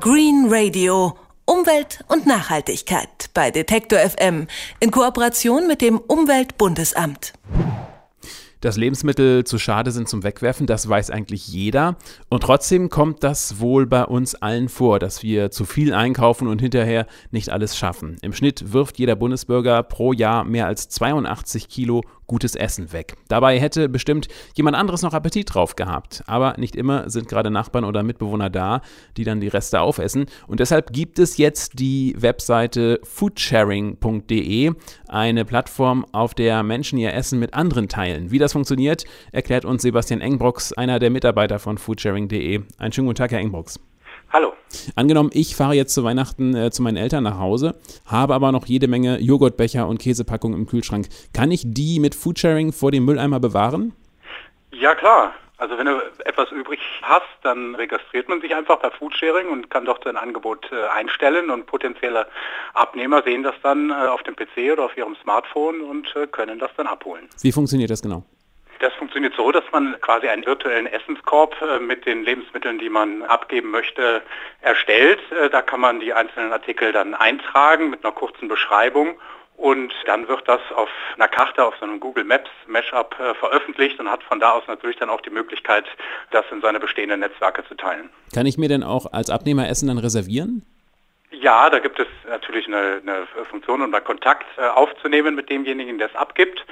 [0.00, 1.14] Green Radio.
[1.44, 4.46] Umwelt und Nachhaltigkeit bei Detektor FM
[4.78, 7.34] in Kooperation mit dem Umweltbundesamt.
[8.62, 11.96] Dass Lebensmittel zu schade sind zum Wegwerfen, das weiß eigentlich jeder.
[12.30, 16.60] Und trotzdem kommt das wohl bei uns allen vor, dass wir zu viel einkaufen und
[16.60, 18.16] hinterher nicht alles schaffen.
[18.22, 23.16] Im Schnitt wirft jeder Bundesbürger pro Jahr mehr als 82 Kilo gutes Essen weg.
[23.26, 26.22] Dabei hätte bestimmt jemand anderes noch Appetit drauf gehabt.
[26.28, 28.82] Aber nicht immer sind gerade Nachbarn oder Mitbewohner da,
[29.16, 30.26] die dann die Reste aufessen.
[30.46, 34.72] Und deshalb gibt es jetzt die Webseite foodsharing.de,
[35.08, 38.30] eine Plattform, auf der Menschen ihr Essen mit anderen teilen.
[38.30, 42.60] Wie das funktioniert, erklärt uns Sebastian Engbrocks, einer der Mitarbeiter von foodsharing.de.
[42.78, 43.80] Einen schönen guten Tag, Herr Engbrocks.
[44.32, 44.54] Hallo.
[44.94, 47.74] Angenommen, ich fahre jetzt zu Weihnachten äh, zu meinen Eltern nach Hause,
[48.06, 51.08] habe aber noch jede Menge Joghurtbecher und Käsepackungen im Kühlschrank.
[51.34, 53.92] Kann ich die mit Foodsharing vor dem Mülleimer bewahren?
[54.70, 55.34] Ja, klar.
[55.56, 59.84] Also wenn du etwas übrig hast, dann registriert man sich einfach bei Foodsharing und kann
[59.84, 62.26] dort sein Angebot äh, einstellen und potenzielle
[62.72, 66.60] Abnehmer sehen das dann äh, auf dem PC oder auf ihrem Smartphone und äh, können
[66.60, 67.28] das dann abholen.
[67.42, 68.24] Wie funktioniert das genau?
[68.80, 73.22] Das funktioniert so, dass man quasi einen virtuellen Essenskorb äh, mit den Lebensmitteln, die man
[73.22, 74.22] abgeben möchte,
[74.62, 75.20] erstellt.
[75.32, 79.20] Äh, da kann man die einzelnen Artikel dann eintragen mit einer kurzen Beschreibung
[79.60, 84.00] und dann wird das auf einer Karte, auf so einem Google Maps Mashup äh, veröffentlicht
[84.00, 85.84] und hat von da aus natürlich dann auch die Möglichkeit,
[86.30, 88.08] das in seine bestehenden Netzwerke zu teilen.
[88.34, 90.64] Kann ich mir denn auch als Abnehmer Essen dann reservieren?
[91.32, 95.98] Ja, da gibt es natürlich eine, eine Funktion, um da Kontakt äh, aufzunehmen mit demjenigen,
[95.98, 96.64] der es abgibt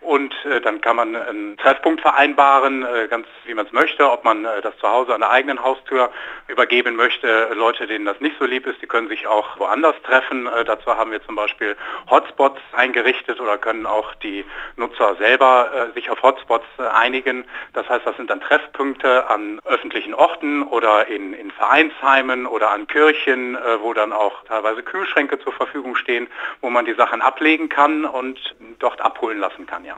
[0.00, 4.24] und äh, dann kann man einen Treffpunkt vereinbaren, äh, ganz wie man es möchte, ob
[4.24, 6.10] man äh, das zu Hause an der eigenen Haustür
[6.48, 7.50] übergeben möchte.
[7.54, 10.46] Leute, denen das nicht so lieb ist, die können sich auch woanders treffen.
[10.46, 11.76] Äh, dazu haben wir zum Beispiel
[12.08, 14.44] Hotspots eingerichtet oder können auch die
[14.76, 17.44] Nutzer selber äh, sich auf Hotspots einigen.
[17.74, 22.86] Das heißt, das sind dann Treffpunkte an öffentlichen Orten oder in, in Vereinsheimen oder an
[22.86, 26.26] Kirchen, wo dann auch teilweise Kühlschränke zur Verfügung stehen,
[26.60, 28.38] wo man die Sachen ablegen kann und
[28.78, 29.84] dort abholen lassen kann.
[29.84, 29.96] Ja.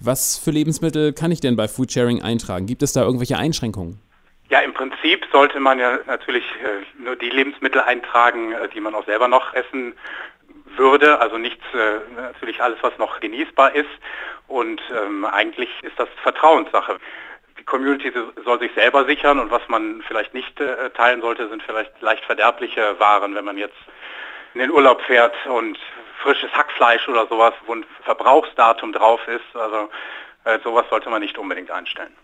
[0.00, 2.66] Was für Lebensmittel kann ich denn bei Foodsharing eintragen?
[2.66, 4.00] Gibt es da irgendwelche Einschränkungen?
[4.48, 8.94] Ja, im Prinzip sollte man ja natürlich äh, nur die Lebensmittel eintragen, äh, die man
[8.94, 9.94] auch selber noch essen
[10.76, 11.20] würde.
[11.20, 13.90] Also nichts, äh, natürlich alles, was noch genießbar ist.
[14.48, 16.98] Und ähm, eigentlich ist das Vertrauenssache.
[17.60, 18.10] Die Community
[18.42, 22.24] soll sich selber sichern und was man vielleicht nicht äh, teilen sollte, sind vielleicht leicht
[22.24, 23.76] verderbliche Waren, wenn man jetzt
[24.54, 25.78] in den Urlaub fährt und
[26.22, 29.54] frisches Hackfleisch oder sowas, wo ein Verbrauchsdatum drauf ist.
[29.54, 29.90] Also
[30.44, 32.14] äh, sowas sollte man nicht unbedingt einstellen.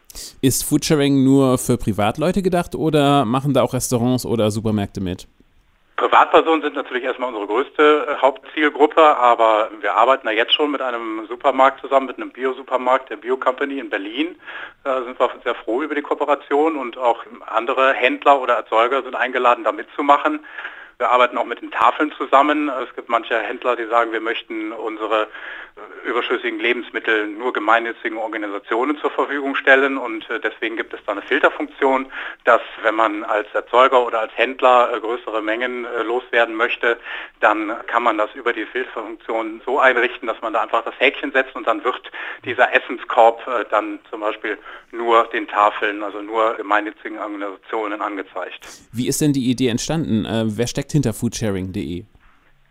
[0.40, 5.28] Ist Foodsharing nur für Privatleute gedacht oder machen da auch Restaurants oder Supermärkte mit?
[5.96, 10.82] Privatpersonen sind natürlich erstmal unsere größte äh, Hauptzielgruppe, aber wir arbeiten da jetzt schon mit
[10.82, 14.36] einem Supermarkt zusammen, mit einem Bio-Supermarkt, der Bio-Company in Berlin.
[14.84, 19.14] Da sind wir sehr froh über die Kooperation und auch andere Händler oder Erzeuger sind
[19.14, 20.44] eingeladen, da mitzumachen.
[20.98, 22.70] Wir arbeiten auch mit den Tafeln zusammen.
[22.70, 25.28] Es gibt manche Händler, die sagen, wir möchten unsere
[26.06, 31.22] überschüssigen Lebensmittel nur gemeinnützigen Organisationen zur Verfügung stellen und äh, deswegen gibt es da eine
[31.22, 32.06] Filterfunktion,
[32.44, 36.98] dass wenn man als Erzeuger oder als Händler äh, größere Mengen äh, loswerden möchte,
[37.40, 41.32] dann kann man das über die Filterfunktion so einrichten, dass man da einfach das Häkchen
[41.32, 42.00] setzt und dann wird
[42.44, 44.56] dieser Essenskorb dann zum Beispiel
[44.92, 48.66] nur den Tafeln, also nur gemeinnützigen Organisationen angezeigt.
[48.92, 50.26] Wie ist denn die Idee entstanden?
[50.26, 52.04] wer steckt hinter foodsharing.de?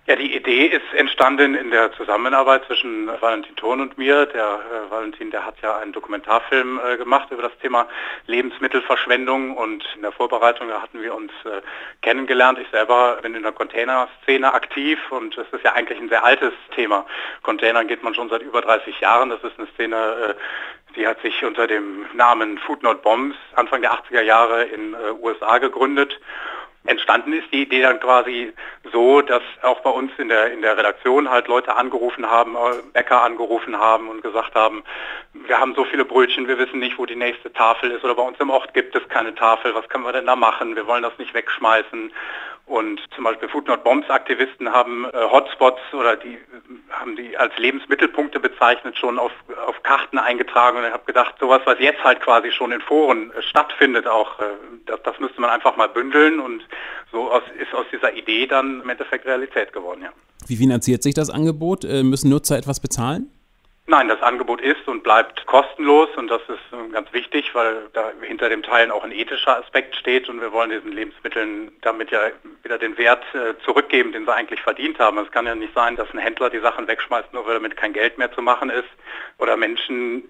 [0.07, 4.27] Ja, die Idee ist entstanden in der Zusammenarbeit zwischen Valentin Thurn und mir.
[4.27, 7.87] Der äh, Valentin, der hat ja einen Dokumentarfilm äh, gemacht über das Thema
[8.27, 11.63] Lebensmittelverschwendung und in der Vorbereitung hatten wir uns äh,
[12.03, 12.59] kennengelernt.
[12.59, 16.53] Ich selber bin in der Containerszene aktiv und es ist ja eigentlich ein sehr altes
[16.75, 17.07] Thema.
[17.41, 19.31] Containern geht man schon seit über 30 Jahren.
[19.31, 23.81] Das ist eine Szene, äh, die hat sich unter dem Namen Food Not Bombs Anfang
[23.81, 26.19] der 80er Jahre in äh, USA gegründet
[26.85, 28.53] Entstanden ist die Idee dann quasi
[28.91, 32.81] so, dass auch bei uns in der, in der Redaktion halt Leute angerufen haben, äh,
[32.93, 34.83] Bäcker angerufen haben und gesagt haben,
[35.33, 38.23] wir haben so viele Brötchen, wir wissen nicht, wo die nächste Tafel ist oder bei
[38.23, 40.75] uns im Ort gibt es keine Tafel, was können wir denn da machen?
[40.75, 42.11] Wir wollen das nicht wegschmeißen.
[42.67, 46.39] Und zum Beispiel Food Not Bombs Aktivisten haben äh, Hotspots oder die
[46.89, 49.31] haben die als Lebensmittelpunkte bezeichnet, schon auf,
[49.67, 50.77] auf Karten eingetragen.
[50.77, 54.39] Und ich habe gedacht, sowas, was jetzt halt quasi schon in Foren äh, stattfindet, auch
[54.85, 56.39] das, das müsste man einfach mal bündeln.
[56.39, 56.61] Und
[57.11, 60.09] so aus, ist aus dieser Idee dann im Endeffekt Realität geworden, ja.
[60.47, 61.85] Wie finanziert sich das Angebot?
[61.85, 63.31] Äh, müssen Nutzer etwas bezahlen?
[63.87, 68.11] Nein, das Angebot ist und bleibt kostenlos und das ist äh, ganz wichtig, weil da
[68.19, 72.31] hinter dem Teilen auch ein ethischer Aspekt steht und wir wollen diesen Lebensmitteln damit ja
[72.63, 75.19] wieder den Wert äh, zurückgeben, den sie eigentlich verdient haben.
[75.19, 77.93] Es kann ja nicht sein, dass ein Händler die Sachen wegschmeißt, nur weil damit kein
[77.93, 78.89] Geld mehr zu machen ist
[79.37, 80.23] oder Menschen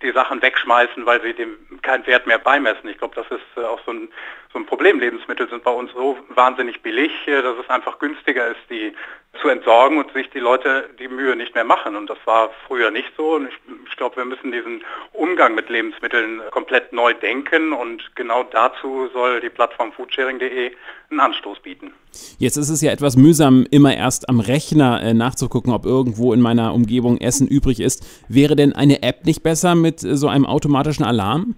[0.00, 2.88] die Sachen wegschmeißen, weil sie dem keinen Wert mehr beimessen.
[2.88, 4.08] Ich glaube, das ist auch so ein,
[4.50, 4.98] so ein Problem.
[4.98, 8.94] Lebensmittel sind bei uns so wahnsinnig billig, dass es einfach günstiger ist, die
[9.40, 11.96] zu entsorgen und sich die Leute die Mühe nicht mehr machen.
[11.96, 13.34] Und das war früher nicht so.
[13.34, 13.54] Und ich,
[13.88, 14.82] ich glaube, wir müssen diesen
[15.12, 17.72] Umgang mit Lebensmitteln komplett neu denken.
[17.72, 20.72] Und genau dazu soll die Plattform foodsharing.de
[21.10, 21.92] einen Anstoß bieten.
[22.38, 26.40] Jetzt ist es ja etwas mühsam, immer erst am Rechner äh, nachzugucken, ob irgendwo in
[26.40, 28.04] meiner Umgebung Essen übrig ist.
[28.28, 31.56] Wäre denn eine App nicht besser mit äh, so einem automatischen Alarm?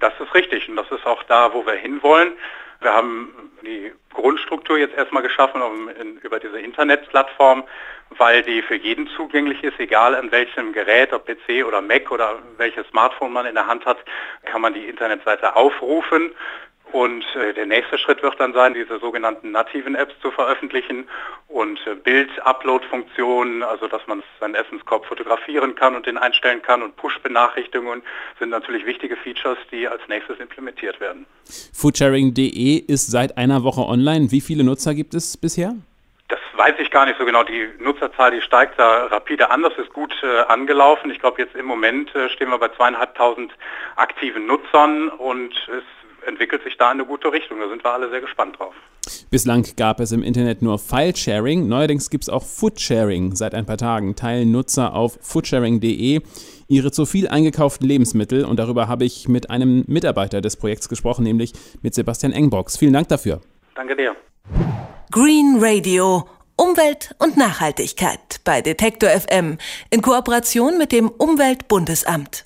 [0.00, 2.32] Das ist richtig und das ist auch da, wo wir hinwollen.
[2.80, 3.30] Wir haben
[3.64, 7.64] die Grundstruktur jetzt erstmal geschaffen um, in, über diese Internetplattform,
[8.10, 12.38] weil die für jeden zugänglich ist, egal an welchem Gerät, ob PC oder Mac oder
[12.56, 13.98] welches Smartphone man in der Hand hat,
[14.44, 16.32] kann man die Internetseite aufrufen
[16.92, 21.08] und äh, der nächste Schritt wird dann sein, diese sogenannten nativen Apps zu veröffentlichen
[21.48, 26.96] und äh, Bild-Upload-Funktionen, also dass man seinen Essenskorb fotografieren kann und den einstellen kann und
[26.96, 28.02] Push-Benachrichtigungen
[28.38, 31.26] sind natürlich wichtige Features, die als nächstes implementiert werden.
[31.72, 34.30] Foodsharing.de ist seit einer Woche online.
[34.30, 35.74] Wie viele Nutzer gibt es bisher?
[36.28, 37.42] Das weiß ich gar nicht so genau.
[37.42, 39.62] Die Nutzerzahl, die steigt da rapide an.
[39.62, 41.10] Das ist gut äh, angelaufen.
[41.10, 43.52] Ich glaube, jetzt im Moment äh, stehen wir bei zweieinhalbtausend
[43.96, 45.82] aktiven Nutzern und es
[46.26, 47.60] entwickelt sich da in eine gute Richtung.
[47.60, 48.74] Da sind wir alle sehr gespannt drauf.
[49.30, 51.68] Bislang gab es im Internet nur File-Sharing.
[51.68, 53.34] Neuerdings gibt es auch Foodsharing.
[53.34, 56.20] Seit ein paar Tagen teilen Nutzer auf foodsharing.de
[56.68, 58.44] ihre zu viel eingekauften Lebensmittel.
[58.44, 62.78] Und darüber habe ich mit einem Mitarbeiter des Projekts gesprochen, nämlich mit Sebastian Engbox.
[62.78, 63.40] Vielen Dank dafür.
[63.74, 64.16] Danke dir.
[65.10, 66.26] Green Radio.
[66.56, 69.58] Umwelt und Nachhaltigkeit bei Detektor FM
[69.90, 72.42] in Kooperation mit dem Umweltbundesamt.